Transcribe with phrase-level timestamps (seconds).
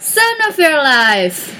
[0.00, 1.52] Son of Your Life.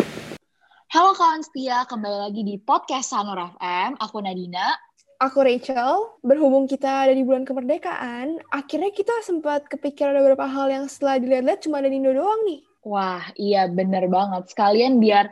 [0.88, 4.00] Halo kawan setia, kembali lagi di podcast Sanur FM.
[4.00, 4.80] Aku Nadina.
[5.20, 6.16] Aku Rachel.
[6.24, 11.20] Berhubung kita ada di bulan kemerdekaan, akhirnya kita sempat kepikiran ada beberapa hal yang setelah
[11.20, 12.64] dilihat-lihat cuma ada di Indo doang nih.
[12.80, 14.48] Wah, iya bener banget.
[14.48, 15.28] Sekalian biar,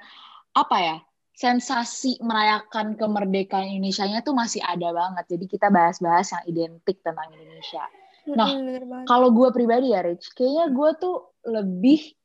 [0.53, 0.97] apa ya,
[1.33, 5.33] sensasi merayakan kemerdekaan Indonesia-nya tuh masih ada banget.
[5.33, 7.89] Jadi kita bahas-bahas yang identik tentang Indonesia.
[8.37, 8.53] Nah,
[9.09, 11.17] kalau gue pribadi ya, Rich, kayaknya gue tuh
[11.49, 12.18] lebih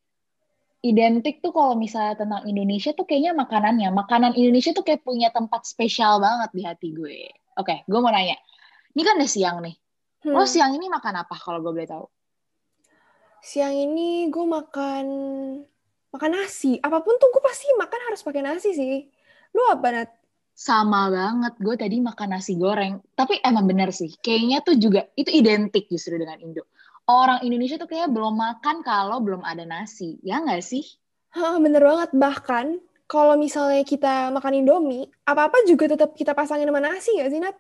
[0.84, 3.90] identik tuh kalau misalnya tentang Indonesia tuh kayaknya makanannya.
[3.96, 7.32] Makanan Indonesia tuh kayak punya tempat spesial banget di hati gue.
[7.56, 8.36] Oke, gue mau nanya.
[8.92, 9.76] Ini kan udah siang nih.
[10.28, 10.36] Hmm.
[10.36, 12.06] Lo siang ini makan apa kalau gue boleh tahu?
[13.40, 15.06] Siang ini gue makan
[16.12, 16.76] makan nasi.
[16.84, 19.08] Apa pun tuh gue pasti makan harus pakai nasi sih.
[19.56, 20.10] Lu apa Nat?
[20.54, 21.54] Sama banget.
[21.64, 23.00] Gue tadi makan nasi goreng.
[23.16, 24.12] Tapi emang bener sih.
[24.20, 26.68] Kayaknya tuh juga itu identik justru dengan Indo.
[27.04, 30.20] Orang Indonesia tuh kayaknya belum makan kalau belum ada nasi.
[30.24, 30.84] Ya nggak sih?
[31.36, 32.10] Hah, bener banget.
[32.16, 32.66] Bahkan
[33.10, 37.56] kalau misalnya kita makan Indomie, apa-apa juga tetap kita pasangin sama nasi gak sih Nat?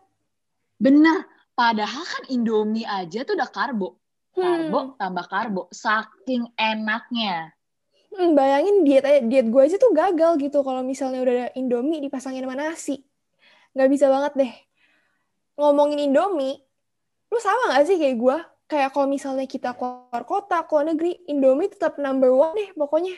[0.80, 1.28] Bener.
[1.54, 4.00] Padahal kan Indomie aja tuh udah karbo.
[4.34, 4.98] Karbo Hmm.
[4.98, 5.62] tambah karbo.
[5.70, 7.54] Saking enaknya.
[8.14, 12.46] Hmm, bayangin diet diet gue aja tuh gagal gitu kalau misalnya udah ada Indomie dipasangin
[12.46, 13.02] sama nasi.
[13.74, 14.54] Nggak bisa banget deh.
[15.58, 16.62] Ngomongin Indomie,
[17.30, 18.38] lu sama nggak sih kayak gue?
[18.72, 23.16] Kayak kalau misalnya kita keluar kota, keluar negeri, Indomie tetap number one deh pokoknya.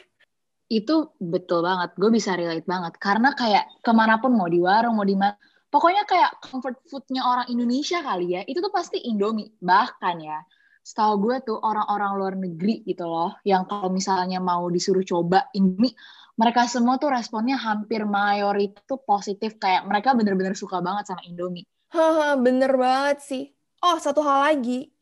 [0.65, 1.93] Itu betul banget.
[1.95, 2.97] Gue bisa relate banget.
[2.97, 5.38] Karena kayak ke mana pun mau di warung, mau di mana.
[5.69, 8.41] Pokoknya kayak comfort foodnya orang Indonesia kali ya.
[8.47, 9.53] Itu tuh pasti Indomie.
[9.61, 10.41] Bahkan ya,
[10.81, 13.38] setahu gue tuh orang-orang luar negeri gitu loh.
[13.45, 15.94] Yang kalau misalnya mau disuruh coba Indomie,
[16.35, 19.62] mereka semua tuh responnya hampir mayoritas tuh positif.
[19.62, 21.67] Kayak mereka bener-bener suka banget sama Indomie.
[21.94, 23.44] Haha, bener banget sih.
[23.85, 24.94] Oh, satu hal lagi.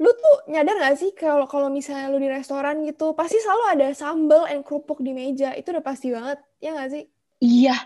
[0.00, 3.88] Lu tuh nyadar gak sih kalau kalau misalnya lu di restoran gitu, pasti selalu ada
[3.92, 5.52] sambal and kerupuk di meja.
[5.52, 7.04] Itu udah pasti banget, ya gak sih?
[7.44, 7.76] Iya,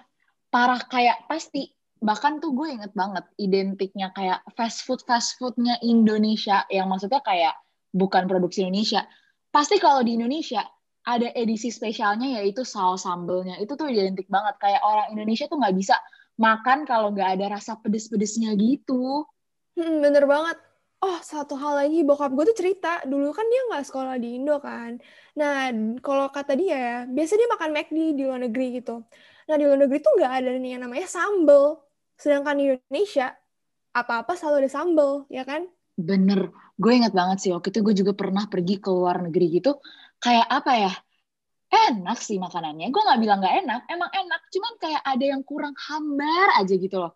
[0.55, 1.75] parah kayak pasti.
[1.99, 7.59] Bahkan tuh gue inget banget identiknya kayak fast food fast foodnya Indonesia yang maksudnya kayak
[7.91, 9.03] bukan produksi Indonesia.
[9.51, 10.63] Pasti kalau di Indonesia
[11.05, 13.59] ada edisi spesialnya yaitu saus sambelnya.
[13.59, 15.99] Itu tuh identik banget kayak orang Indonesia tuh nggak bisa
[16.39, 19.27] makan kalau nggak ada rasa pedes-pedesnya gitu.
[19.75, 20.59] Hmm, bener banget.
[21.05, 24.53] Oh, satu hal lagi, bokap gue tuh cerita, dulu kan dia nggak sekolah di Indo
[24.67, 24.91] kan.
[25.39, 25.55] Nah,
[26.05, 28.93] kalau kata dia ya, biasanya dia makan McD di luar negeri gitu.
[29.47, 31.65] Nah, di luar negeri tuh nggak ada nih yang namanya sambel.
[32.23, 33.25] Sedangkan di Indonesia,
[34.01, 35.63] apa-apa selalu ada sambel, ya kan?
[36.09, 36.41] Bener,
[36.83, 39.71] gue inget banget sih waktu itu gue juga pernah pergi ke luar negeri gitu.
[40.23, 40.93] Kayak apa ya?
[41.91, 42.87] Enak sih makanannya.
[42.95, 44.41] Gue nggak bilang nggak enak, emang enak.
[44.55, 47.13] Cuman kayak ada yang kurang hambar aja gitu loh.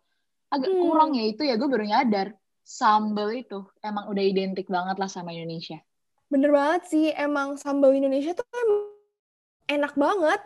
[0.54, 0.82] Agak Hmm.
[0.82, 2.28] kurang ya itu ya gue baru nyadar.
[2.68, 5.80] Sambel itu emang udah identik banget lah sama Indonesia.
[6.28, 8.92] Bener banget sih, emang sambal Indonesia tuh emang
[9.72, 10.40] enak banget.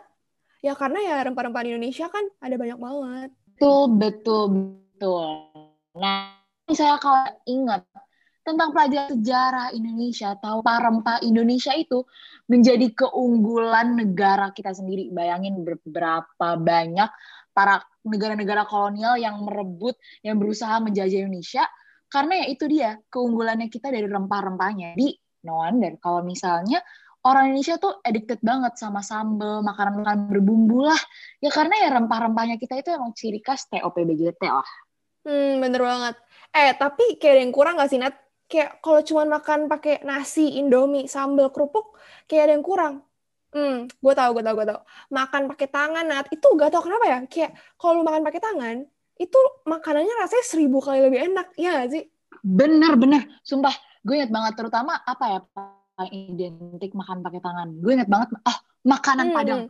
[0.63, 3.29] Ya karena ya rempah-rempah di Indonesia kan ada banyak banget.
[3.59, 5.27] Betul, betul, betul.
[5.99, 7.83] Nah, misalnya kalau ingat
[8.47, 12.07] tentang pelajaran sejarah Indonesia, tahu rempah Indonesia itu
[12.47, 15.11] menjadi keunggulan negara kita sendiri.
[15.11, 17.11] Bayangin berapa banyak
[17.51, 21.67] para negara-negara kolonial yang merebut, yang berusaha menjajah Indonesia,
[22.13, 24.93] karena ya itu dia, keunggulannya kita dari rempah-rempahnya.
[24.93, 25.17] Di
[25.49, 26.85] no wonder kalau misalnya
[27.25, 31.01] orang Indonesia tuh addicted banget sama sambal, makanan-makanan berbumbu lah.
[31.41, 34.67] Ya karena ya rempah-rempahnya kita itu emang ciri khas TOPBGT lah.
[35.23, 36.15] Hmm, bener banget.
[36.51, 38.13] Eh, tapi kayak ada yang kurang gak sih, Nat?
[38.45, 41.95] Kayak kalau cuma makan pakai nasi, indomie, sambal, kerupuk,
[42.27, 42.93] kayak ada yang kurang.
[43.55, 44.81] Hmm, gue tau, gue tau, gue tau.
[45.09, 47.19] Makan pakai tangan, Nat, itu gak tau kenapa ya.
[47.25, 48.77] Kayak kalau makan pakai tangan,
[49.15, 52.03] itu makanannya rasanya seribu kali lebih enak, ya gak sih?
[52.43, 53.71] Bener-bener, sumpah.
[54.03, 55.39] Gue inget banget, terutama apa ya,
[55.95, 57.79] paling identik makan pakai tangan.
[57.79, 59.35] Gue inget banget, ah, makanan Hmm.
[59.35, 59.61] Padang.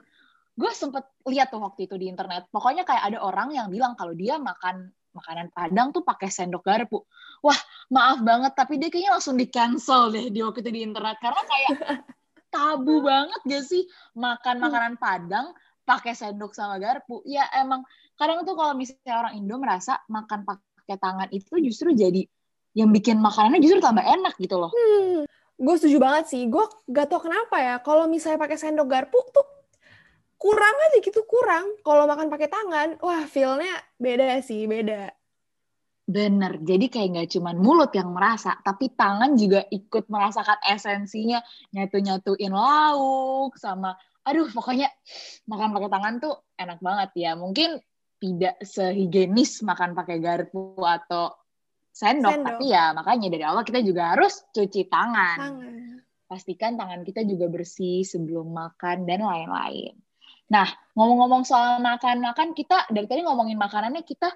[0.53, 2.49] Gue sempet lihat tuh waktu itu di internet.
[2.49, 7.05] Pokoknya kayak ada orang yang bilang kalau dia makan makanan Padang tuh pakai sendok garpu.
[7.45, 7.57] Wah,
[7.93, 11.41] maaf banget, tapi dia kayaknya langsung di cancel deh di waktu itu di internet karena
[11.45, 11.69] kayak
[12.53, 13.85] tabu banget gak sih
[14.17, 15.53] makan makanan Padang
[15.85, 17.21] pakai sendok sama garpu.
[17.25, 17.85] Ya emang
[18.17, 22.25] kadang tuh kalau misalnya orang Indo merasa makan pakai tangan itu justru jadi
[22.73, 24.73] yang bikin makanannya justru tambah enak gitu loh.
[24.73, 26.49] Hmm, gue setuju banget sih.
[26.49, 29.45] Gue gak tau kenapa ya, kalau misalnya pakai sendok garpu tuh
[30.41, 31.79] kurang aja gitu, kurang.
[31.85, 35.13] Kalau makan pakai tangan, wah feel-nya beda sih, beda.
[36.03, 41.39] Bener, jadi kayak nggak cuman mulut yang merasa, tapi tangan juga ikut merasakan esensinya,
[41.71, 43.95] nyatu-nyatuin lauk, sama,
[44.27, 44.91] aduh pokoknya
[45.47, 47.31] makan pakai tangan tuh enak banget ya.
[47.39, 47.79] Mungkin
[48.19, 51.42] tidak sehigienis makan pakai garpu atau
[51.93, 52.47] sendok, Sendok.
[52.57, 55.37] tapi ya makanya dari awal kita juga harus cuci tangan.
[55.39, 55.73] Tangan.
[56.25, 59.93] pastikan tangan kita juga bersih sebelum makan dan lain-lain.
[60.49, 60.65] Nah,
[60.97, 64.33] ngomong-ngomong soal makan-makan, kita dari tadi ngomongin makanannya, kita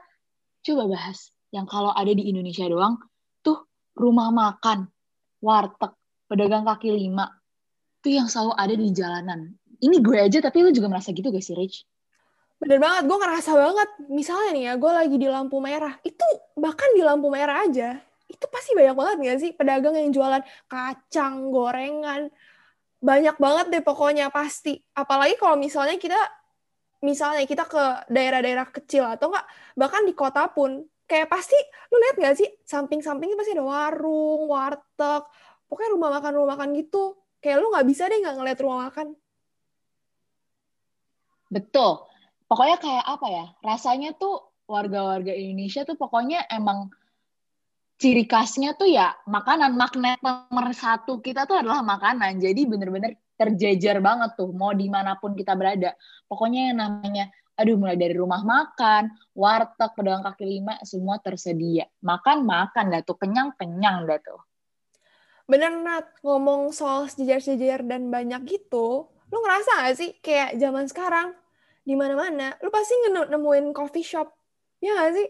[0.61, 3.01] coba bahas yang kalau ada di Indonesia doang,
[3.41, 3.65] tuh
[3.97, 4.93] rumah makan,
[5.41, 5.93] warteg,
[6.29, 7.33] pedagang kaki lima,
[8.05, 9.39] tuh yang selalu ada di jalanan.
[9.77, 11.81] Ini gue aja, tapi lu juga merasa gitu gak sih, Rich?
[12.57, 13.89] Bener banget, gue ngerasa banget.
[14.09, 15.93] Misalnya nih ya, gue lagi di lampu merah.
[16.01, 16.25] Itu
[16.57, 21.53] bahkan di lampu merah aja, itu pasti banyak banget gak sih pedagang yang jualan kacang,
[21.53, 22.27] gorengan.
[22.99, 24.81] Banyak banget deh pokoknya pasti.
[24.97, 26.17] Apalagi kalau misalnya kita
[27.05, 29.45] misalnya kita ke daerah-daerah kecil atau enggak
[29.77, 31.53] bahkan di kota pun kayak pasti
[31.93, 35.23] lu lihat gak sih samping-sampingnya pasti ada warung, warteg,
[35.69, 37.15] pokoknya rumah makan rumah makan gitu.
[37.37, 39.07] Kayak lu nggak bisa deh nggak ngeliat rumah makan.
[41.53, 42.16] Betul.
[42.47, 43.45] Pokoknya kayak apa ya?
[43.59, 46.91] Rasanya tuh warga-warga Indonesia tuh pokoknya emang
[47.99, 49.75] ciri khasnya tuh ya makanan.
[49.75, 52.39] Magnet nomor satu kita tuh adalah makanan.
[52.39, 54.55] Jadi bener-bener terjejer banget tuh.
[54.55, 55.91] Mau di mana pun kita berada.
[56.25, 57.27] Pokoknya yang namanya,
[57.59, 61.83] aduh mulai dari rumah makan, warteg, pedagang kaki lima, semua tersedia.
[61.99, 63.17] Makan-makan dah tuh.
[63.19, 64.39] Kenyang-kenyang dah tuh.
[65.47, 66.11] Bener, Nat.
[66.23, 71.31] Ngomong soal sejajar-sejajar dan banyak gitu, lu ngerasa gak sih kayak zaman sekarang,
[71.87, 74.27] di mana-mana, lu pasti nemuin coffee shop.
[74.83, 75.27] Ya gak sih?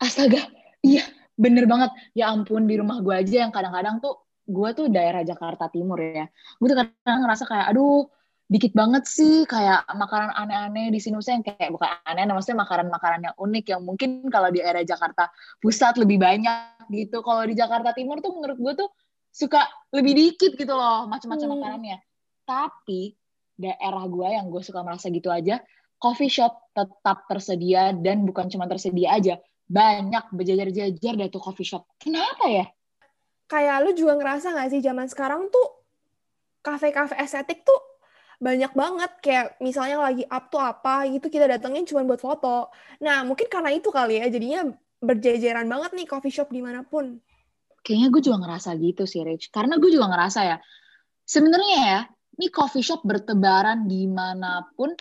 [0.00, 0.48] Astaga,
[0.80, 1.04] iya
[1.36, 1.92] bener banget.
[2.16, 6.24] Ya ampun, di rumah gue aja yang kadang-kadang tuh, gue tuh daerah Jakarta Timur ya.
[6.56, 8.08] Gue tuh kadang ngerasa kayak, aduh,
[8.48, 13.36] dikit banget sih kayak makanan aneh-aneh di sini yang kayak bukan aneh maksudnya makanan-makanan yang
[13.40, 17.24] unik yang mungkin kalau di area Jakarta Pusat lebih banyak gitu.
[17.24, 18.88] Kalau di Jakarta Timur tuh menurut gue tuh
[19.32, 19.64] suka
[19.96, 21.56] lebih dikit gitu loh macam-macam hmm.
[21.60, 21.98] makanannya.
[22.44, 23.16] Tapi
[23.62, 25.62] daerah gue yang gue suka merasa gitu aja,
[26.02, 29.38] coffee shop tetap tersedia dan bukan cuma tersedia aja,
[29.70, 31.86] banyak berjajar-jajar dari tuh coffee shop.
[32.02, 32.66] Kenapa ya?
[33.46, 35.68] Kayak lu juga ngerasa gak sih zaman sekarang tuh
[36.66, 37.78] kafe-kafe estetik tuh
[38.42, 42.74] banyak banget kayak misalnya lagi up tuh apa gitu kita datengin cuma buat foto.
[42.98, 44.66] Nah mungkin karena itu kali ya jadinya
[44.98, 47.22] berjajaran banget nih coffee shop di mana pun
[47.82, 50.56] kayaknya gue juga ngerasa gitu sih Rich karena gue juga ngerasa ya
[51.26, 52.00] sebenarnya ya
[52.38, 54.92] ini coffee shop bertebaran di mana pun.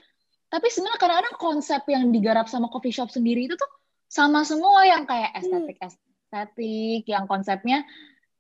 [0.52, 3.72] Tapi sebenarnya kadang-kadang konsep yang digarap sama coffee shop sendiri itu tuh
[4.12, 7.88] sama semua yang kayak estetik estetik yang konsepnya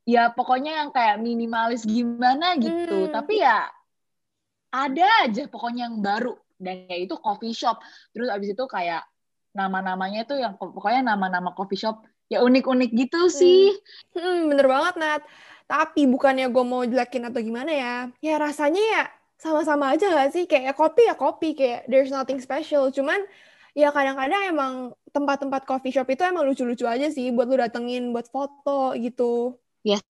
[0.03, 3.07] ya pokoknya yang kayak minimalis gimana gitu.
[3.07, 3.13] Hmm.
[3.15, 3.71] tapi ya
[4.71, 6.35] ada aja pokoknya yang baru.
[6.61, 7.81] Dan ya itu coffee shop.
[8.13, 9.03] Terus abis itu kayak
[9.51, 13.35] nama-namanya tuh yang pokoknya nama-nama coffee shop ya unik-unik gitu hmm.
[13.35, 13.75] sih.
[14.15, 15.21] Hmm, bener banget Nat.
[15.67, 17.95] Tapi bukannya gue mau jelekin atau gimana ya.
[18.23, 19.03] Ya rasanya ya
[19.35, 20.47] sama-sama aja gak sih?
[20.47, 22.87] Kayak ya kopi ya kopi, kayak there's nothing special.
[22.87, 23.19] Cuman
[23.75, 24.73] ya kadang-kadang emang
[25.11, 29.59] tempat-tempat coffee shop itu emang lucu-lucu aja sih buat lu datengin buat foto gitu.
[29.83, 30.03] Yes,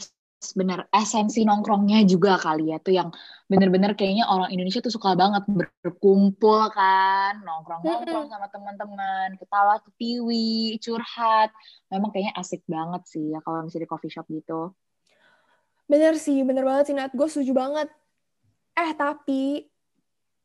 [0.57, 3.13] bener esensi nongkrongnya juga kali ya tuh yang
[3.45, 5.45] bener-bener kayaknya orang Indonesia tuh suka banget
[5.85, 11.53] berkumpul kan nongkrong-nongkrong sama teman-teman ketawa ketiwi curhat.
[11.93, 14.73] Memang kayaknya asik banget sih ya kalau misalnya di coffee shop gitu.
[15.85, 17.13] Bener sih bener banget sih Nat.
[17.13, 17.93] Gue setuju banget.
[18.73, 19.69] Eh tapi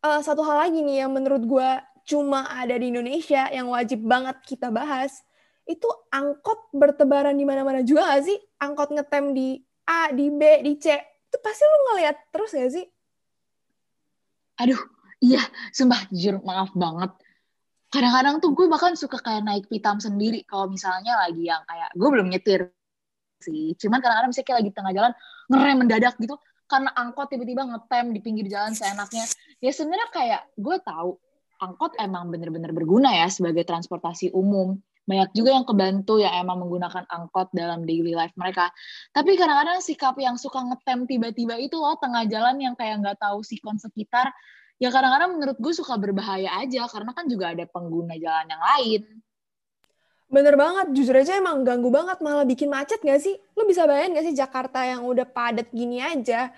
[0.05, 1.71] uh, satu hal lagi nih yang menurut gue
[2.07, 5.25] cuma ada di Indonesia yang wajib banget kita bahas
[5.67, 8.39] itu angkot bertebaran di mana-mana juga gak sih?
[8.63, 12.87] Angkot ngetem di A, di B, di C, itu pasti lu ngeliat terus gak sih?
[14.59, 14.81] Aduh,
[15.23, 17.13] iya, sumpah jujur maaf banget.
[17.93, 22.09] Kadang-kadang tuh gue bahkan suka kayak naik pitam sendiri kalau misalnya lagi yang kayak gue
[22.11, 22.75] belum nyetir
[23.39, 23.79] sih.
[23.79, 25.13] Cuman kadang-kadang misalnya kayak lagi tengah jalan
[25.47, 26.35] ngerem mendadak gitu
[26.67, 29.25] karena angkot tiba-tiba ngetem di pinggir jalan seenaknya.
[29.63, 31.15] Ya sebenarnya kayak gue tahu
[31.63, 34.77] angkot emang bener-bener berguna ya sebagai transportasi umum
[35.07, 38.75] banyak juga yang kebantu yang emang menggunakan angkot dalam daily life mereka.
[39.15, 43.47] Tapi kadang-kadang sikap yang suka ngetem tiba-tiba itu loh tengah jalan yang kayak nggak tahu
[43.47, 44.35] sikon sekitar,
[44.83, 49.03] ya kadang-kadang menurut gue suka berbahaya aja karena kan juga ada pengguna jalan yang lain.
[50.27, 53.39] Bener banget, jujur aja emang ganggu banget, malah bikin macet gak sih?
[53.55, 56.51] Lo bisa bayangin gak sih Jakarta yang udah padat gini aja,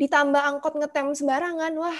[0.00, 1.98] ditambah angkot ngetem sembarangan, wah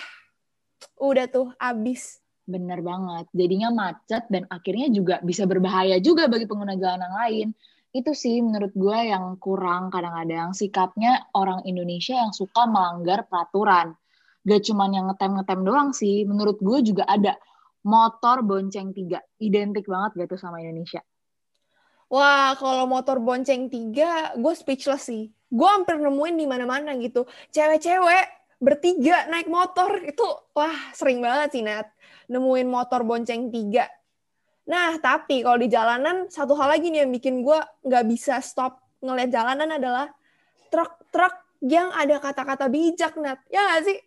[0.97, 2.22] udah tuh abis.
[2.43, 3.31] Bener banget.
[3.31, 7.49] Jadinya macet dan akhirnya juga bisa berbahaya juga bagi pengguna jalan yang lain.
[7.93, 13.95] Itu sih menurut gue yang kurang kadang-kadang sikapnya orang Indonesia yang suka melanggar peraturan.
[14.43, 16.27] Gak cuman yang ngetem-ngetem doang sih.
[16.27, 17.39] Menurut gue juga ada
[17.87, 19.23] motor bonceng tiga.
[19.39, 21.05] Identik banget gitu sama Indonesia.
[22.13, 25.33] Wah, kalau motor bonceng tiga, gue speechless sih.
[25.49, 27.25] Gue hampir nemuin di mana-mana gitu.
[27.55, 30.23] Cewek-cewek bertiga naik motor itu
[30.54, 31.90] wah sering banget sih Nat
[32.31, 33.90] nemuin motor bonceng tiga.
[34.71, 38.78] Nah tapi kalau di jalanan satu hal lagi nih yang bikin gue nggak bisa stop
[39.02, 40.07] ngeliat jalanan adalah
[40.71, 43.42] truk-truk yang ada kata-kata bijak, Nat.
[43.50, 43.99] Ya nggak sih?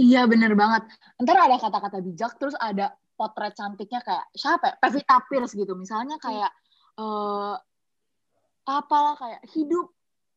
[0.00, 0.88] Iya bener banget.
[1.20, 4.74] Ntar ada kata-kata bijak, terus ada potret cantiknya kayak siapa ya?
[4.80, 5.72] Pevita Pierce gitu.
[5.76, 6.50] Misalnya kayak
[7.00, 7.54] uh,
[8.64, 9.92] apalah kayak hidup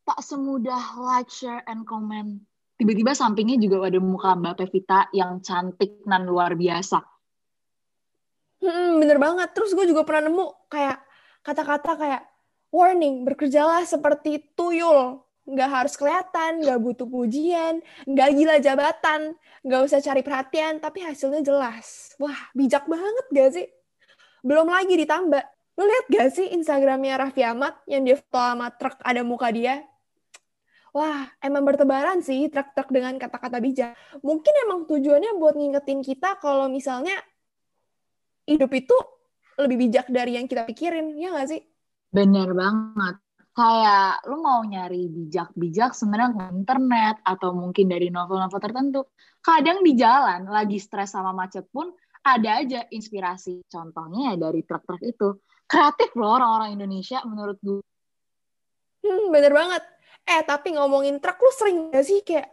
[0.07, 2.43] tak semudah like, share, and comment.
[2.77, 7.01] Tiba-tiba sampingnya juga ada muka Mbak Pevita yang cantik dan luar biasa.
[8.61, 9.49] Hmm, bener banget.
[9.57, 10.97] Terus gue juga pernah nemu kayak
[11.41, 12.21] kata-kata kayak
[12.69, 15.25] warning, bekerjalah seperti tuyul.
[15.47, 19.31] Nggak harus kelihatan, nggak butuh pujian, nggak gila jabatan,
[19.63, 22.13] nggak usah cari perhatian, tapi hasilnya jelas.
[22.19, 23.67] Wah, bijak banget gak sih?
[24.43, 25.43] Belum lagi ditambah,
[25.79, 29.87] lu lihat gak sih Instagramnya Raffi Ahmad yang dia foto sama truk ada muka dia?
[30.97, 33.93] Wah, emang bertebaran sih truk-truk dengan kata-kata bijak.
[34.25, 37.13] Mungkin emang tujuannya buat ngingetin kita kalau misalnya
[38.49, 38.97] hidup itu
[39.61, 41.61] lebih bijak dari yang kita pikirin, ya nggak sih?
[42.09, 43.21] Bener banget.
[43.53, 49.01] Kayak lu mau nyari bijak-bijak sebenarnya ke internet atau mungkin dari novel-novel tertentu.
[49.37, 51.93] Kadang di jalan lagi stres sama macet pun
[52.25, 53.61] ada aja inspirasi.
[53.69, 55.29] Contohnya ya dari truk-truk itu.
[55.69, 57.85] Kreatif loh orang-orang Indonesia menurut gue.
[59.05, 59.83] Hmm, bener banget.
[60.27, 62.51] Eh, tapi ngomongin truk, lu sering gak sih kayak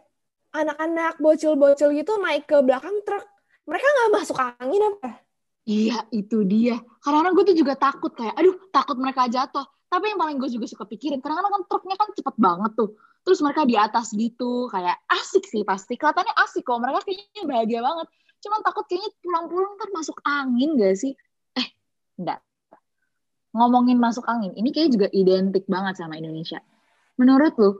[0.55, 3.27] anak-anak bocil-bocil gitu naik ke belakang truk?
[3.67, 5.19] Mereka nggak masuk angin apa?
[5.67, 6.79] Iya, itu dia.
[7.03, 9.65] Karena gue tuh juga takut kayak, aduh, takut mereka jatuh.
[9.91, 12.95] Tapi yang paling gue juga suka pikirin, karena kan truknya kan cepet banget tuh.
[13.25, 15.97] Terus mereka di atas gitu, kayak asik sih pasti.
[15.97, 18.07] Kelihatannya asik kok, mereka kayaknya bahagia banget.
[18.45, 21.17] Cuman takut kayaknya pulang-pulang ntar masuk angin gak sih?
[21.57, 21.67] Eh,
[22.21, 22.39] enggak.
[23.57, 26.61] Ngomongin masuk angin, ini kayaknya juga identik banget sama Indonesia.
[27.15, 27.79] Menurut lu,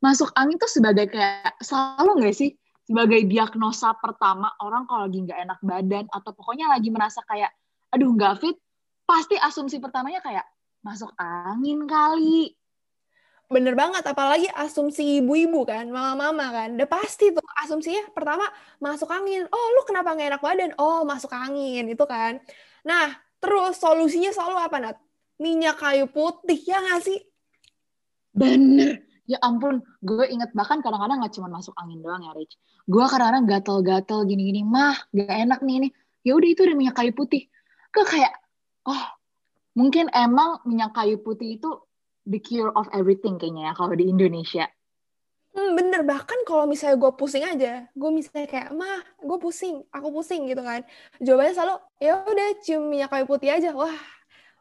[0.00, 2.50] masuk angin tuh sebagai kayak, selalu gak sih?
[2.90, 7.54] sebagai diagnosa pertama orang kalau lagi nggak enak badan atau pokoknya lagi merasa kayak
[7.94, 8.58] aduh nggak fit
[9.06, 10.42] pasti asumsi pertamanya kayak
[10.82, 12.50] masuk angin kali.
[13.46, 16.74] Bener banget apalagi asumsi ibu-ibu kan mama-mama kan.
[16.74, 18.46] Udah pasti tuh asumsinya pertama
[18.82, 19.46] masuk angin.
[19.50, 20.70] Oh lu kenapa nggak enak badan?
[20.74, 22.42] Oh masuk angin itu kan.
[22.82, 24.96] Nah terus solusinya selalu apa nat?
[25.38, 27.18] Minyak kayu putih ya nggak sih
[28.34, 32.58] bener ya ampun gue inget bahkan kadang-kadang nggak cuma masuk angin doang ya Rich
[32.90, 35.88] gue kadang-kadang gatel-gatel gini-gini mah gak enak nih ini
[36.26, 37.46] ya udah itu udah minyak kayu putih
[37.94, 38.34] gue kayak
[38.90, 39.04] oh
[39.78, 41.70] mungkin emang minyak kayu putih itu
[42.26, 44.66] the cure of everything kayaknya ya kalau di Indonesia
[45.50, 50.14] Hmm, bener bahkan kalau misalnya gue pusing aja, gue misalnya kayak mah gue pusing, aku
[50.14, 50.86] pusing gitu kan.
[51.18, 53.74] Jawabannya selalu ya udah cium minyak kayu putih aja.
[53.74, 53.90] Wah,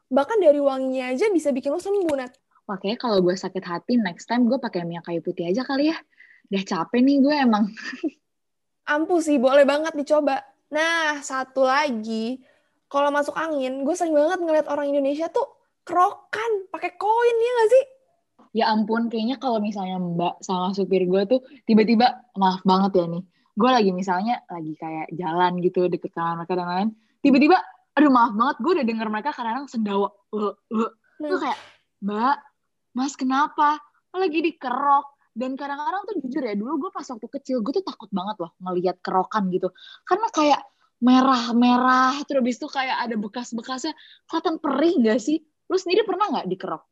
[0.09, 2.33] bahkan dari wanginya aja bisa bikin lo sembuh nat.
[2.69, 5.97] Makanya kalau gue sakit hati, next time gue pakai minyak kayu putih aja kali ya.
[6.53, 7.65] Udah capek nih gue emang.
[8.93, 10.45] Ampuh sih, boleh banget dicoba.
[10.69, 12.37] Nah, satu lagi,
[12.85, 15.45] kalau masuk angin, gue sering banget ngeliat orang Indonesia tuh
[15.81, 17.85] kerokan, pakai koin, ya gak sih?
[18.49, 23.23] Ya ampun, kayaknya kalau misalnya mbak sama supir gue tuh tiba-tiba, maaf banget ya nih,
[23.53, 27.57] gue lagi misalnya lagi kayak jalan gitu deket kanan mereka dan lain-lain, tiba-tiba,
[27.93, 30.89] aduh maaf banget, gue udah denger mereka kadang-kadang sendawa, uh, uh.
[31.21, 31.29] Nah.
[31.29, 31.59] Gue kayak,
[32.01, 32.35] mbak,
[32.93, 33.77] mas kenapa?
[34.13, 35.19] Lagi dikerok.
[35.29, 38.51] Dan kadang-kadang tuh jujur ya dulu gue pas waktu kecil gue tuh takut banget loh
[38.59, 39.71] ngelihat kerokan gitu.
[40.03, 40.61] Karena kayak
[40.99, 43.93] merah-merah terus habis itu kayak ada bekas-bekasnya.
[44.27, 45.39] Kelihatan perih gak sih?
[45.69, 46.83] Lu sendiri pernah nggak dikerok?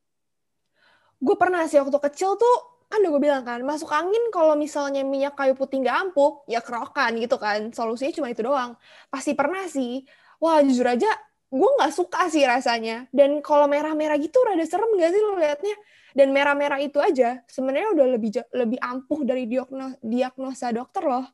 [1.17, 5.03] Gue pernah sih waktu kecil tuh kan udah gue bilang kan masuk angin kalau misalnya
[5.03, 7.73] minyak kayu putih nggak ampuh ya kerokan gitu kan.
[7.73, 8.77] Solusinya cuma itu doang.
[9.11, 10.05] Pasti pernah sih.
[10.37, 11.09] Wah jujur aja
[11.47, 13.07] gue nggak suka sih rasanya.
[13.11, 15.75] Dan kalau merah-merah gitu rada serem gak sih lo liatnya?
[16.17, 21.27] Dan merah-merah itu aja sebenarnya udah lebih lebih ampuh dari diagnosa, diagnosa dokter loh.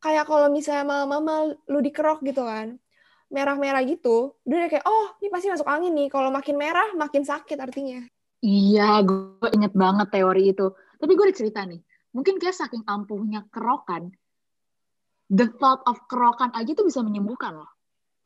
[0.00, 2.78] Kayak kalau misalnya mama-mama lu dikerok gitu kan
[3.26, 6.08] merah-merah gitu udah kayak oh ini pasti masuk angin nih.
[6.10, 8.06] Kalau makin merah makin sakit artinya.
[8.40, 10.66] Iya gue inget banget teori itu.
[10.96, 11.82] Tapi gue udah cerita nih.
[12.14, 14.14] Mungkin kayak saking ampuhnya kerokan
[15.26, 17.75] the thought of kerokan aja tuh bisa menyembuhkan loh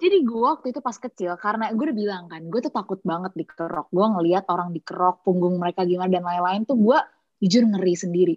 [0.01, 3.37] jadi gue waktu itu pas kecil, karena gue udah bilang kan, gue tuh takut banget
[3.37, 3.93] dikerok.
[3.93, 6.99] Gue ngeliat orang dikerok, punggung mereka gimana, dan lain-lain tuh gue
[7.45, 8.37] jujur ngeri sendiri.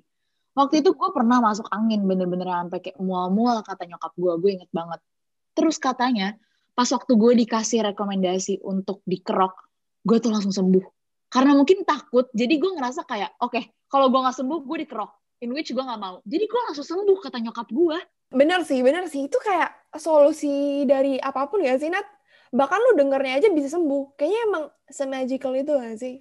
[0.54, 4.72] Waktu itu gue pernah masuk angin, bener-bener sampai kayak mual-mual kata nyokap gue, gue inget
[4.76, 5.00] banget.
[5.56, 6.38] Terus katanya,
[6.76, 9.56] pas waktu gue dikasih rekomendasi untuk dikerok,
[10.04, 10.86] gue tuh langsung sembuh.
[11.34, 15.12] Karena mungkin takut, jadi gue ngerasa kayak, oke, okay, kalau gue gak sembuh, gue dikerok.
[15.42, 16.22] In which gue gak mau.
[16.26, 17.98] Jadi gue langsung sembuh, kata nyokap gue.
[18.34, 19.22] Bener sih, bener sih.
[19.30, 19.70] Itu kayak
[20.06, 22.06] solusi dari apa pun ya sih, Nat?
[22.54, 24.18] Bahkan lu dengernya aja bisa sembuh.
[24.18, 26.16] Kayaknya emang se-magical itu gak sih?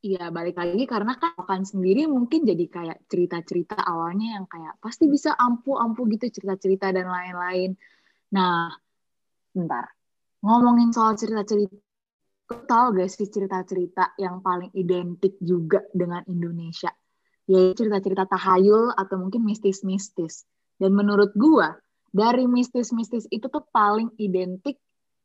[0.00, 5.04] Iya, balik lagi karena kan kan sendiri mungkin jadi kayak cerita-cerita awalnya yang kayak pasti
[5.12, 7.76] bisa ampuh-ampuh gitu cerita-cerita dan lain-lain.
[8.32, 8.72] Nah,
[9.52, 9.86] bentar.
[10.40, 11.76] Ngomongin soal cerita-cerita,
[12.70, 16.90] tau gak sih cerita-cerita yang paling identik juga dengan Indonesia?
[17.50, 20.46] Ya cerita-cerita tahayul atau mungkin mistis-mistis.
[20.78, 21.74] Dan menurut gua,
[22.14, 24.78] dari mistis-mistis itu tuh paling identik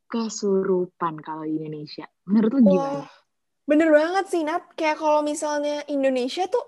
[0.09, 2.09] kesurupan kalau di Indonesia.
[2.25, 3.05] Menurut lu gimana?
[3.05, 3.09] Wah,
[3.69, 4.73] bener banget sih, Nat.
[4.73, 6.65] Kayak kalau misalnya Indonesia tuh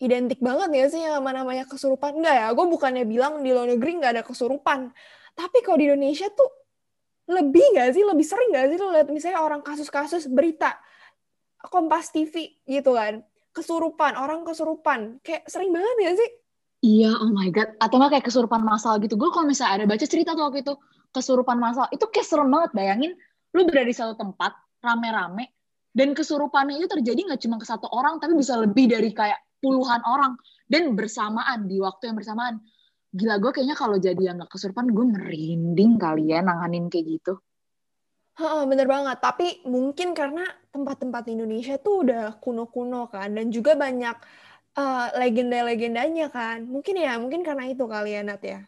[0.00, 2.22] identik banget ya sih yang namanya kesurupan.
[2.22, 4.94] Enggak ya, gue bukannya bilang di luar negeri nggak ada kesurupan.
[5.34, 6.50] Tapi kalau di Indonesia tuh
[7.30, 10.74] lebih nggak sih, lebih sering nggak sih lo lihat misalnya orang kasus-kasus berita
[11.60, 15.18] Kompas TV gitu kan, kesurupan, orang kesurupan.
[15.22, 16.30] Kayak sering banget ya sih?
[16.80, 17.76] Iya, oh my God.
[17.76, 19.20] Atau nggak kayak kesurupan masal gitu.
[19.20, 20.74] Gue kalau misalnya ada baca cerita tuh waktu itu,
[21.12, 22.70] kesurupan masal, itu kayak serem banget.
[22.72, 23.12] Bayangin,
[23.52, 25.52] lu berada di satu tempat, rame-rame,
[25.92, 30.00] dan kesurupannya itu terjadi nggak cuma ke satu orang, tapi bisa lebih dari kayak puluhan
[30.08, 30.40] orang.
[30.70, 32.62] Dan bersamaan, di waktu yang bersamaan.
[33.10, 37.42] Gila, gue kayaknya kalau jadi yang nggak kesurupan, gue merinding kali ya nanganin kayak gitu.
[38.38, 39.18] Heeh, bener banget.
[39.20, 44.16] Tapi mungkin karena tempat-tempat Indonesia tuh udah kuno-kuno kan, dan juga banyak
[44.78, 46.66] uh, legenda-legendanya kan.
[46.66, 48.60] Mungkin ya, mungkin karena itu kali ya Nat ya.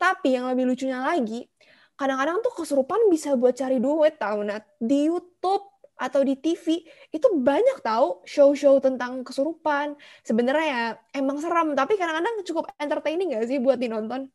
[0.00, 1.46] Tapi yang lebih lucunya lagi,
[1.94, 4.64] kadang-kadang tuh kesurupan bisa buat cari duit tau Nat.
[4.80, 6.82] Di YouTube atau di TV
[7.14, 9.94] itu banyak tahu show-show tentang kesurupan.
[10.26, 10.82] Sebenarnya ya
[11.14, 14.26] emang serem, tapi kadang-kadang cukup entertaining gak sih buat dinonton?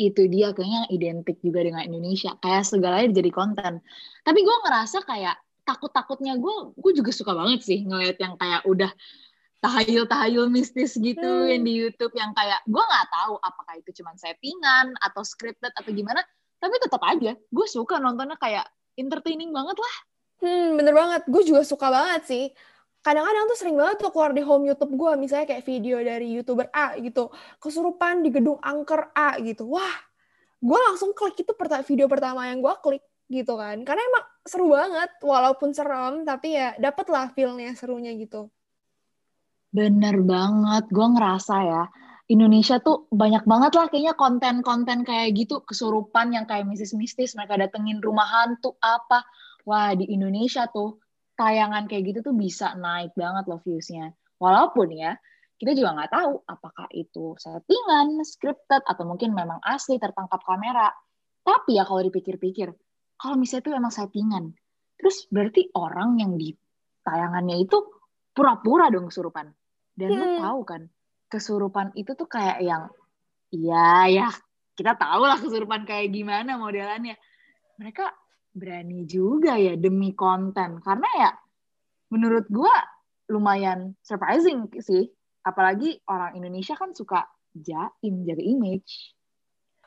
[0.00, 2.34] Itu dia kayaknya identik juga dengan Indonesia.
[2.40, 3.72] Kayak segalanya jadi konten.
[4.24, 8.90] Tapi gue ngerasa kayak takut-takutnya gue gue juga suka banget sih ngeliat yang kayak udah
[9.62, 11.46] tahayul-tahayul mistis gitu hmm.
[11.54, 15.90] yang di YouTube yang kayak gue nggak tahu apakah itu cuma settingan atau scripted atau
[15.94, 16.18] gimana
[16.58, 18.66] tapi tetap aja gue suka nontonnya kayak
[18.98, 19.94] entertaining banget lah.
[20.42, 21.22] Hmm bener banget.
[21.30, 22.44] Gue juga suka banget sih
[23.02, 26.70] kadang-kadang tuh sering banget tuh keluar di home YouTube gue misalnya kayak video dari youtuber
[26.70, 29.66] A gitu kesurupan di gedung angker A gitu.
[29.66, 29.94] Wah
[30.62, 31.52] gue langsung klik itu
[31.90, 33.82] video pertama yang gue klik gitu kan.
[33.82, 38.46] Karena emang seru banget walaupun serem tapi ya dapet lah feelnya serunya gitu.
[39.74, 41.84] Bener banget gue ngerasa ya
[42.30, 47.98] Indonesia tuh banyak banget lah kayaknya konten-konten kayak gitu kesurupan yang kayak mistis-mistis mereka datengin
[47.98, 49.26] rumah hantu apa.
[49.66, 51.02] Wah di Indonesia tuh
[51.36, 54.12] tayangan kayak gitu tuh bisa naik banget loh viewsnya.
[54.38, 55.16] Walaupun ya,
[55.56, 60.90] kita juga nggak tahu apakah itu settingan, scripted, atau mungkin memang asli tertangkap kamera.
[61.42, 62.68] Tapi ya kalau dipikir-pikir,
[63.18, 64.44] kalau misalnya itu memang settingan,
[64.98, 66.54] terus berarti orang yang di
[67.06, 67.78] tayangannya itu
[68.34, 69.50] pura-pura dong kesurupan.
[69.92, 70.18] Dan hmm.
[70.18, 70.82] lo tahu kan,
[71.30, 72.90] kesurupan itu tuh kayak yang,
[73.54, 74.28] iya ya,
[74.74, 77.14] kita tahu lah kesurupan kayak gimana modelannya.
[77.78, 78.21] Mereka
[78.52, 80.78] berani juga ya demi konten.
[80.84, 81.30] Karena ya
[82.12, 82.74] menurut gue
[83.32, 85.08] lumayan surprising sih.
[85.42, 89.16] Apalagi orang Indonesia kan suka jaim jaga image.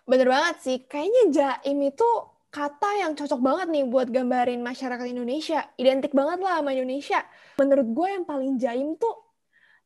[0.03, 0.77] Bener banget sih.
[0.83, 2.09] Kayaknya jaim itu
[2.51, 5.63] kata yang cocok banget nih buat gambarin masyarakat Indonesia.
[5.79, 7.23] Identik banget lah sama Indonesia.
[7.57, 9.15] Menurut gue yang paling jaim tuh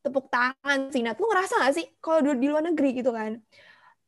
[0.02, 1.04] tepuk tangan sih.
[1.04, 3.38] Nat lu ngerasa gak sih kalau di luar negeri gitu kan?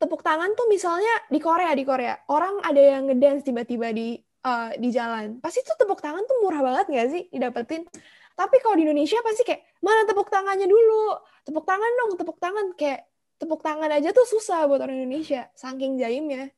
[0.03, 2.15] Tepuk tangan tuh misalnya di Korea di Korea.
[2.27, 5.39] Orang ada yang ngedance tiba-tiba di uh, di jalan.
[5.43, 7.87] Pasti tuh tepuk tangan tuh murah banget gak sih didapetin?
[8.33, 11.19] Tapi kalau di Indonesia pasti kayak mana tepuk tangannya dulu?
[11.45, 12.67] Tepuk tangan dong tepuk tangan.
[12.79, 13.07] Kayak
[13.43, 16.55] tepuk tangan aja tuh susah buat orang Indonesia saking jaimnya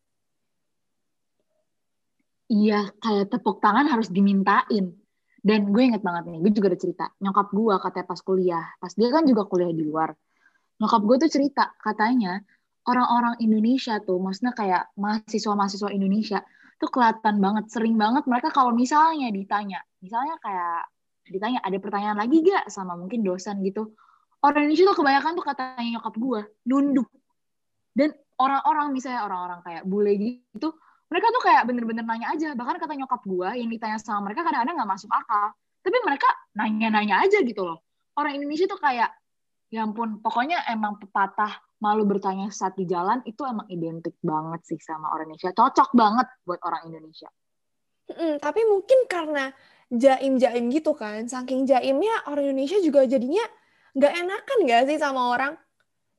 [2.53, 4.95] iya kayak tepuk tangan harus dimintain.
[5.45, 7.05] Dan gue inget banget nih gue juga ada cerita.
[7.21, 10.17] Nyokap gue katanya pas kuliah pas dia kan juga kuliah di luar.
[10.81, 12.41] Nyokap gue tuh cerita katanya
[12.89, 16.41] orang-orang Indonesia tuh maksudnya kayak mahasiswa-mahasiswa Indonesia
[16.81, 20.91] tuh kelihatan banget sering banget mereka kalau misalnya ditanya misalnya kayak
[21.25, 23.97] ditanya ada pertanyaan lagi gak sama mungkin dosen gitu?
[24.45, 27.09] Orang Indonesia tuh kebanyakan tuh katanya nyokap gue nunduk.
[27.97, 30.69] Dan orang-orang misalnya orang-orang kayak bule gitu
[31.09, 32.59] mereka tuh kayak bener-bener nanya aja.
[32.59, 35.55] Bahkan kata nyokap gue yang ditanya sama mereka kadang-kadang nggak masuk akal.
[35.85, 37.79] Tapi mereka nanya-nanya aja gitu loh.
[38.19, 39.15] Orang Indonesia tuh kayak
[39.71, 44.81] ya ampun pokoknya emang pepatah malu bertanya saat di jalan itu emang identik banget sih
[44.81, 45.53] sama orang Indonesia.
[45.53, 47.29] Cocok banget buat orang Indonesia.
[48.09, 49.53] Mm, tapi mungkin karena
[49.93, 53.45] jaim-jaim gitu kan, saking jaimnya orang Indonesia juga jadinya
[53.93, 55.53] nggak enakan nggak sih sama orang.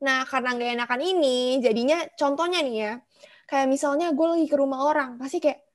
[0.06, 2.93] Nah, karena nggak enakan ini, jadinya contohnya nih ya,
[3.49, 5.65] kayak misalnya gue lagi ke rumah orang, pasti kayak,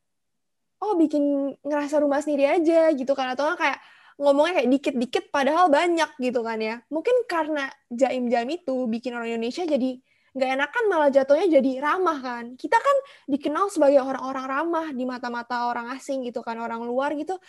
[0.85, 3.81] oh bikin ngerasa rumah sendiri aja gitu kan, atau kayak
[4.21, 6.77] ngomongnya kayak dikit-dikit padahal banyak gitu kan ya.
[6.93, 9.97] Mungkin karena jaim-jaim itu bikin orang Indonesia jadi
[10.31, 12.45] nggak enakan malah jatuhnya jadi ramah kan.
[12.55, 17.41] Kita kan dikenal sebagai orang-orang ramah di mata-mata orang asing gitu kan, orang luar gitu.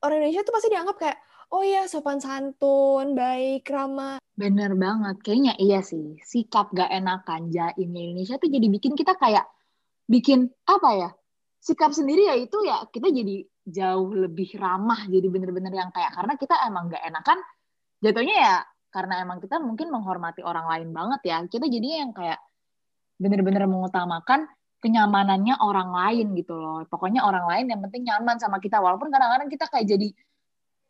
[0.00, 1.18] Orang Indonesia tuh pasti dianggap kayak,
[1.52, 4.16] oh iya sopan santun, baik, ramah.
[4.32, 6.16] Bener banget, kayaknya iya sih.
[6.24, 9.44] Sikap gak enakan jaimnya Indonesia tuh jadi bikin kita kayak,
[10.08, 11.10] bikin apa ya,
[11.60, 16.34] sikap sendiri ya itu ya kita jadi jauh lebih ramah jadi bener-bener yang kayak karena
[16.40, 17.38] kita emang gak enakan
[18.00, 18.56] jatuhnya ya
[18.90, 22.40] karena emang kita mungkin menghormati orang lain banget ya kita jadinya yang kayak
[23.20, 24.48] bener-bener mengutamakan
[24.80, 26.80] kenyamanannya orang lain gitu loh.
[26.88, 30.08] Pokoknya orang lain yang penting nyaman sama kita walaupun kadang-kadang kita kayak jadi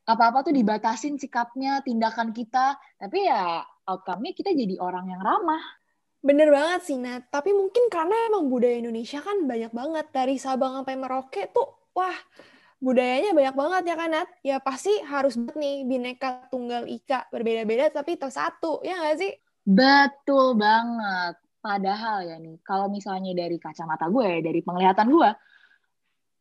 [0.07, 5.61] apa-apa tuh dibatasin sikapnya tindakan kita tapi ya outcome-nya kita jadi orang yang ramah
[6.21, 7.33] Bener banget sih, Nat.
[7.33, 10.07] Tapi mungkin karena emang budaya Indonesia kan banyak banget.
[10.13, 12.13] Dari Sabang sampai Merauke tuh, wah,
[12.77, 14.29] budayanya banyak banget ya kan, Nat?
[14.45, 17.25] Ya pasti harus banget nih, bineka tunggal ika.
[17.33, 19.33] Berbeda-beda tapi tersatu, ya nggak sih?
[19.65, 21.41] Betul banget.
[21.61, 25.31] Padahal ya nih, kalau misalnya dari kacamata gue, dari penglihatan gue,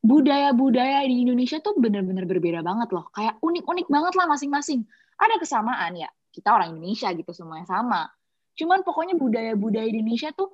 [0.04, 3.08] budaya-budaya di Indonesia tuh bener-bener berbeda banget loh.
[3.16, 4.84] Kayak unik-unik banget lah masing-masing.
[5.20, 8.08] Ada kesamaan ya, kita orang Indonesia gitu, semuanya sama
[8.60, 10.52] Cuman pokoknya budaya-budaya Indonesia tuh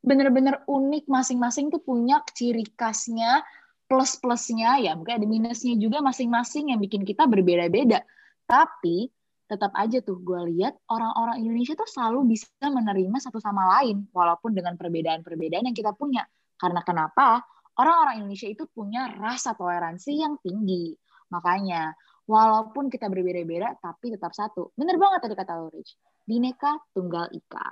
[0.00, 3.44] bener-bener unik masing-masing tuh punya ciri khasnya,
[3.84, 8.00] plus-plusnya ya mungkin ada minusnya juga masing-masing yang bikin kita berbeda-beda.
[8.48, 9.12] Tapi
[9.44, 14.56] tetap aja tuh gue lihat orang-orang Indonesia tuh selalu bisa menerima satu sama lain walaupun
[14.56, 16.24] dengan perbedaan-perbedaan yang kita punya.
[16.56, 17.44] Karena kenapa?
[17.76, 20.94] Orang-orang Indonesia itu punya rasa toleransi yang tinggi.
[21.34, 21.92] Makanya,
[22.24, 24.72] walaupun kita berbeda-beda, tapi tetap satu.
[24.76, 25.96] Bener banget tadi kata lo, Rich.
[26.24, 27.68] Bineka Tunggal Ika.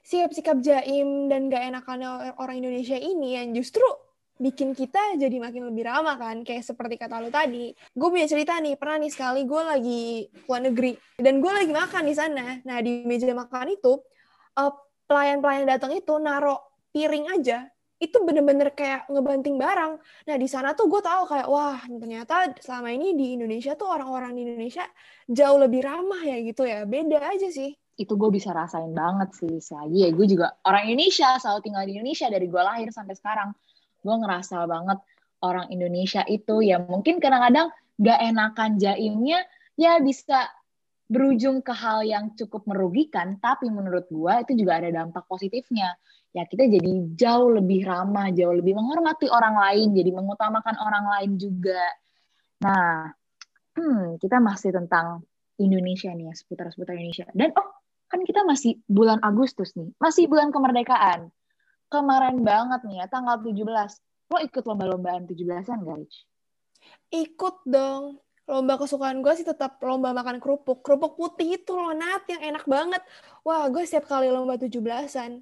[0.00, 3.84] Sikap-sikap jaim dan gak enakannya orang Indonesia ini yang justru
[4.40, 8.56] bikin kita jadi makin lebih ramah kan kayak seperti kata lu tadi gue punya cerita
[8.56, 10.02] nih pernah nih sekali gue lagi
[10.48, 14.00] luar negeri dan gue lagi makan di sana nah di meja makan itu
[14.56, 14.72] uh,
[15.04, 16.56] pelayan-pelayan datang itu naro
[16.88, 17.68] piring aja
[18.00, 20.00] itu bener-bener kayak ngebanting barang.
[20.00, 24.32] Nah di sana tuh gue tahu kayak wah ternyata selama ini di Indonesia tuh orang-orang
[24.34, 24.88] di Indonesia
[25.28, 26.88] jauh lebih ramah ya gitu ya.
[26.88, 31.36] Beda aja sih itu gue bisa rasain banget sih lagi ya gue juga orang Indonesia
[31.36, 33.52] selalu tinggal di Indonesia dari gue lahir sampai sekarang
[34.00, 34.98] gue ngerasa banget
[35.44, 37.68] orang Indonesia itu ya mungkin kadang-kadang
[38.00, 39.44] gak enakan jaimnya
[39.76, 40.48] ya bisa
[41.10, 45.98] berujung ke hal yang cukup merugikan tapi menurut gue itu juga ada dampak positifnya
[46.30, 51.30] ya kita jadi jauh lebih ramah jauh lebih menghormati orang lain jadi mengutamakan orang lain
[51.34, 51.82] juga
[52.62, 53.10] nah
[53.74, 55.26] hmm, kita masih tentang
[55.58, 60.50] Indonesia nih ya seputar-seputar Indonesia dan oh kan kita masih bulan Agustus nih, masih bulan
[60.50, 61.30] kemerdekaan.
[61.86, 63.62] Kemarin banget nih ya, tanggal 17.
[64.30, 66.16] Lo ikut lomba-lombaan 17-an gak, Rich?
[67.14, 68.18] Ikut dong.
[68.50, 70.82] Lomba kesukaan gue sih tetap lomba makan kerupuk.
[70.82, 72.98] Kerupuk putih itu loh, Nat, yang enak banget.
[73.46, 75.38] Wah, gue setiap kali lomba 17-an.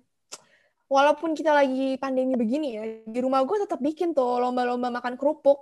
[0.92, 5.56] Walaupun kita lagi pandemi begini ya, di rumah gue tetap bikin tuh lomba-lomba makan kerupuk.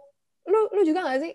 [0.51, 1.35] Lu, lu juga gak sih?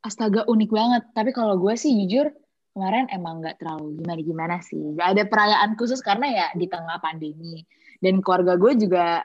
[0.00, 1.02] Astaga, unik banget.
[1.12, 2.32] Tapi kalau gue sih jujur,
[2.76, 4.92] kemarin emang nggak terlalu gimana-gimana sih.
[4.96, 7.64] Gak ada perayaan khusus karena ya di tengah pandemi.
[8.00, 9.24] Dan keluarga gue juga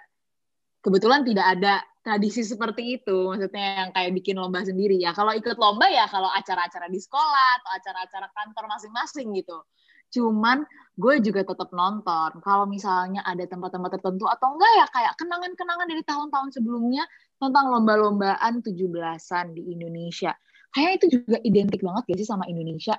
[0.79, 3.31] kebetulan tidak ada tradisi seperti itu.
[3.31, 4.97] Maksudnya yang kayak bikin lomba sendiri.
[4.97, 9.57] Ya kalau ikut lomba ya kalau acara-acara di sekolah atau acara-acara kantor masing-masing gitu.
[10.11, 10.67] Cuman
[10.99, 12.41] gue juga tetap nonton.
[12.43, 17.03] Kalau misalnya ada tempat-tempat tertentu atau enggak ya kayak kenangan-kenangan dari tahun-tahun sebelumnya
[17.39, 20.35] tentang lomba-lombaan 17-an di Indonesia.
[20.75, 22.95] Kayaknya itu juga identik banget gak sih sama Indonesia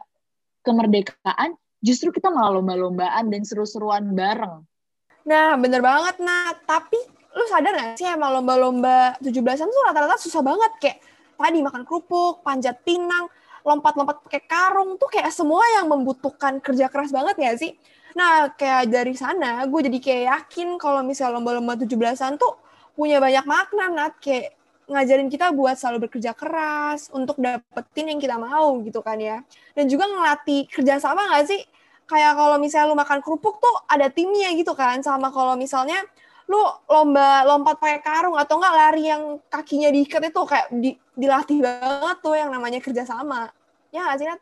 [0.63, 4.63] kemerdekaan justru kita malah lomba-lombaan dan seru-seruan bareng.
[5.27, 6.55] Nah, bener banget, nah.
[6.67, 10.73] Tapi lu sadar gak sih emang lomba-lomba 17-an tuh rata-rata susah banget.
[10.81, 10.99] Kayak
[11.37, 13.27] tadi makan kerupuk, panjat pinang,
[13.65, 17.73] lompat-lompat pakai karung tuh kayak semua yang membutuhkan kerja keras banget gak sih?
[18.13, 22.61] Nah, kayak dari sana gue jadi kayak yakin kalau misalnya lomba-lomba 17-an tuh
[22.93, 24.21] punya banyak makna, Nat.
[24.21, 24.53] Kayak
[24.93, 29.41] ngajarin kita buat selalu bekerja keras untuk dapetin yang kita mau gitu kan ya.
[29.73, 31.61] Dan juga ngelatih kerjasama nggak sih?
[32.05, 35.01] Kayak kalau misalnya lu makan kerupuk tuh ada timnya gitu kan.
[35.01, 35.97] Sama kalau misalnya
[36.51, 41.59] lu lomba lompat pakai karung atau enggak lari yang kakinya diikat itu kayak di, dilatih
[41.63, 43.51] banget tuh yang namanya kerjasama.
[43.95, 44.41] Ya nggak sih, Nat?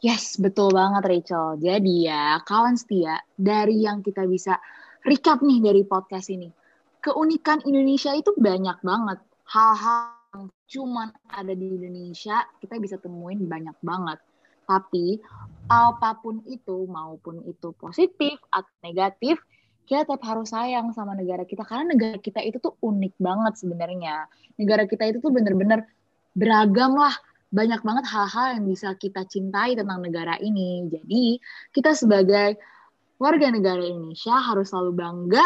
[0.00, 1.60] Yes, betul banget Rachel.
[1.60, 4.56] Jadi ya, kawan setia, dari yang kita bisa
[5.04, 6.48] recap nih dari podcast ini,
[7.04, 13.76] keunikan Indonesia itu banyak banget hal-hal yang cuman ada di Indonesia kita bisa temuin banyak
[13.84, 14.18] banget.
[14.64, 15.18] Tapi
[15.66, 19.36] apa pun itu, maupun itu positif atau negatif,
[19.90, 24.30] kita tetap harus sayang sama negara kita karena negara kita itu tuh unik banget sebenarnya.
[24.54, 25.82] Negara kita itu tuh bener-bener
[26.30, 27.10] beragam lah.
[27.50, 30.86] Banyak banget hal-hal yang bisa kita cintai tentang negara ini.
[30.86, 31.42] Jadi
[31.74, 32.54] kita sebagai
[33.18, 35.42] warga negara Indonesia harus selalu bangga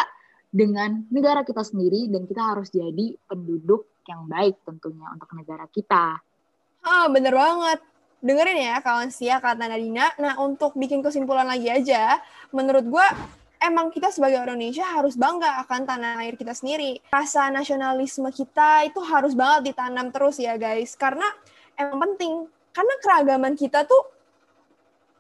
[0.52, 6.20] dengan negara kita sendiri dan kita harus jadi penduduk yang baik tentunya untuk negara kita.
[6.84, 7.80] Ah, bener banget.
[8.20, 10.12] Dengerin ya kawan setia kata Nadina.
[10.20, 12.20] Nah, untuk bikin kesimpulan lagi aja,
[12.52, 13.08] menurut gue
[13.62, 16.98] emang kita sebagai orang Indonesia harus bangga akan tanah air kita sendiri.
[17.10, 20.94] Rasa nasionalisme kita itu harus banget ditanam terus ya guys.
[20.98, 21.26] Karena
[21.78, 22.48] emang penting.
[22.74, 24.02] Karena keragaman kita tuh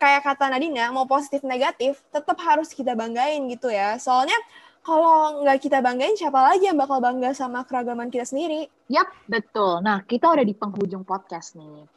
[0.02, 3.94] kayak kata Nadina, mau positif negatif, tetap harus kita banggain gitu ya.
[3.96, 4.36] Soalnya
[4.84, 8.68] kalau nggak kita banggain, siapa lagi yang bakal bangga sama keragaman kita sendiri?
[8.92, 9.80] Yap, betul.
[9.80, 11.88] Nah, kita udah di penghujung podcast nih.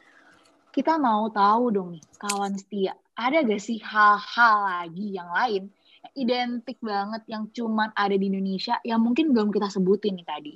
[0.72, 5.68] Kita mau tahu dong nih, kawan setia, ada gak sih hal-hal lagi yang lain
[6.14, 10.54] identik banget yang cuman ada di Indonesia yang mungkin belum kita sebutin nih tadi?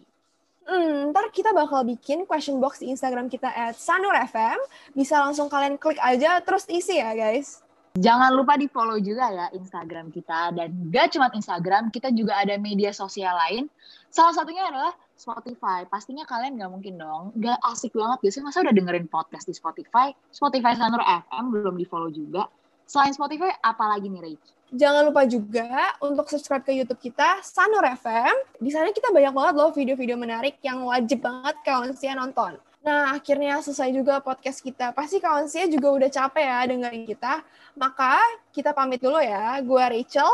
[0.63, 4.59] Hmm, ntar kita bakal bikin question box di Instagram kita at sanurfm.
[4.95, 7.63] Bisa langsung kalian klik aja, terus isi ya guys.
[7.93, 10.57] Jangan lupa di follow juga ya Instagram kita.
[10.57, 13.69] Dan gak cuma Instagram, kita juga ada media sosial lain.
[14.09, 15.85] Salah satunya adalah Spotify.
[15.85, 17.37] Pastinya kalian gak mungkin dong.
[17.37, 18.41] Gak asik banget gak sih?
[18.41, 20.09] Masa udah dengerin podcast di Spotify?
[20.33, 22.49] Spotify Sanur FM belum di follow juga.
[22.93, 24.45] Selain Spotify, apa lagi nih, Rach?
[24.69, 28.37] Jangan lupa juga untuk subscribe ke YouTube kita, Sanur FM.
[28.61, 32.61] Di sana kita banyak banget loh video-video menarik yang wajib banget kawan setia nonton.
[32.85, 34.93] Nah, akhirnya selesai juga podcast kita.
[34.93, 37.41] Pasti kawan setia juga udah capek ya dengerin kita.
[37.81, 38.21] Maka
[38.53, 39.57] kita pamit dulu ya.
[39.65, 40.29] Gue Rachel.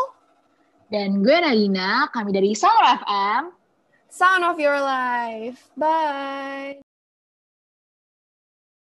[0.90, 3.54] Dan gue Nadina, kami dari Sanur FM.
[4.10, 5.70] Sound of your life.
[5.78, 6.82] Bye.